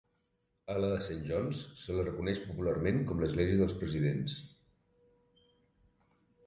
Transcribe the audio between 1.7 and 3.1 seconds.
se la coneix popularment